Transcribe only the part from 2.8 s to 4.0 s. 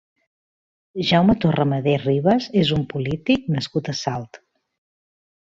polític nascut a